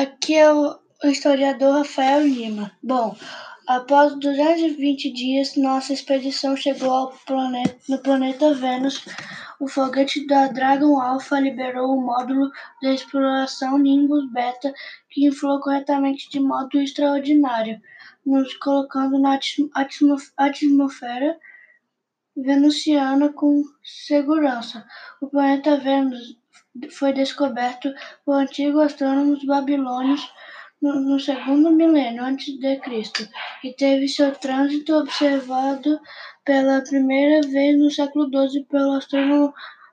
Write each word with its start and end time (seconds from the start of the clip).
Aqui 0.00 0.36
é 0.36 0.52
o 0.52 0.78
historiador 1.02 1.78
Rafael 1.78 2.24
Lima. 2.24 2.70
Bom, 2.80 3.16
após 3.66 4.14
220 4.20 5.10
dias, 5.10 5.56
nossa 5.56 5.92
expedição 5.92 6.54
chegou 6.54 7.12
planeta, 7.26 7.76
no 7.88 7.98
planeta 7.98 8.54
Vênus. 8.54 9.04
O 9.58 9.66
foguete 9.66 10.24
da 10.24 10.46
Dragon 10.46 11.00
Alpha 11.00 11.40
liberou 11.40 11.96
o 11.96 12.00
módulo 12.00 12.48
de 12.80 12.94
exploração 12.94 13.76
Nimbus 13.76 14.30
Beta, 14.30 14.72
que 15.10 15.26
inflou 15.26 15.58
corretamente 15.58 16.30
de 16.30 16.38
modo 16.38 16.80
extraordinário, 16.80 17.80
nos 18.24 18.54
colocando 18.54 19.18
na 19.18 19.36
atmosfera 20.36 21.36
venusiana 22.36 23.32
com 23.32 23.64
segurança. 23.82 24.86
O 25.20 25.26
planeta 25.26 25.76
Vênus 25.76 26.38
foi 26.90 27.12
descoberto 27.12 27.92
por 28.24 28.34
antigos 28.34 28.82
astrônomos 28.82 29.44
babilônios 29.44 30.30
no, 30.80 31.00
no 31.00 31.18
segundo 31.18 31.70
milênio 31.70 32.22
antes 32.22 32.58
de 32.58 32.76
Cristo 32.76 33.28
e 33.64 33.72
teve 33.72 34.08
seu 34.08 34.32
trânsito 34.32 34.94
observado 34.94 36.00
pela 36.44 36.82
primeira 36.82 37.46
vez 37.48 37.78
no 37.78 37.90
século 37.90 38.28
XII 38.28 38.64
pelo 38.64 38.92
astrônomo 38.92 39.52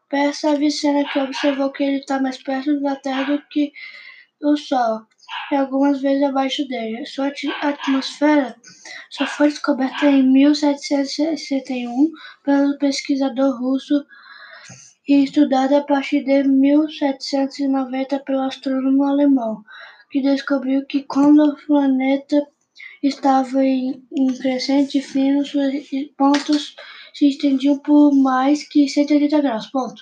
persa 0.10 0.52
Avicena, 0.52 1.04
que 1.12 1.20
observou 1.20 1.72
que 1.72 1.84
ele 1.84 1.98
está 1.98 2.22
mais 2.22 2.42
perto 2.42 2.80
da 2.82 2.96
Terra 2.96 3.24
do 3.24 3.42
que 3.50 3.74
o 4.42 4.56
Sol 4.56 5.02
e 5.52 5.56
algumas 5.56 6.02
vezes 6.02 6.24
abaixo 6.24 6.68
dele. 6.68 7.06
Sua 7.06 7.32
atmosfera 7.62 8.56
só 9.10 9.26
foi 9.26 9.50
descoberta 9.50 10.06
em 10.06 10.24
1761 10.32 12.12
pelo 12.44 12.78
pesquisador 12.78 13.60
russo 13.60 14.06
e 15.08 15.24
estudada 15.24 15.78
a 15.78 15.84
partir 15.84 16.24
de 16.24 16.44
1790 16.44 18.20
pelo 18.20 18.42
astrônomo 18.42 19.04
alemão, 19.04 19.64
que 20.10 20.22
descobriu 20.22 20.86
que 20.86 21.04
quando 21.04 21.44
o 21.44 21.56
planeta 21.68 22.48
estava 23.04 23.64
em, 23.64 24.04
crescente 24.42 25.02
fino, 25.02 25.46
seus 25.46 25.90
pontos 26.18 26.76
se 27.14 27.30
estendiam 27.30 27.78
por 27.80 28.14
mais 28.14 28.68
que 28.68 28.88
180 28.88 29.42
graus. 29.42 29.68
Ponto. 29.68 30.02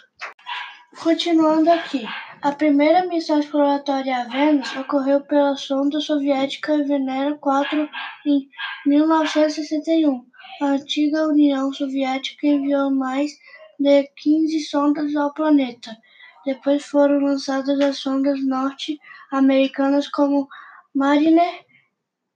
Continuando 1.01 1.71
aqui, 1.71 2.05
a 2.41 2.51
primeira 2.51 3.05
missão 3.07 3.39
exploratória 3.39 4.17
a 4.17 4.23
Vênus 4.25 4.75
ocorreu 4.75 5.21
pela 5.21 5.55
sonda 5.55 5.99
soviética 5.99 6.83
Venera 6.83 7.35
4 7.35 7.89
em 8.25 8.47
1961. 8.85 10.25
A 10.61 10.65
antiga 10.65 11.27
União 11.27 11.73
Soviética 11.73 12.47
enviou 12.47 12.91
mais 12.91 13.31
de 13.79 14.03
15 14.15 14.59
sondas 14.61 15.15
ao 15.15 15.33
planeta. 15.33 15.97
Depois 16.45 16.85
foram 16.85 17.19
lançadas 17.19 17.79
as 17.79 17.97
sondas 17.97 18.43
norte-americanas 18.45 20.07
como 20.09 20.47
Mariner 20.93 21.65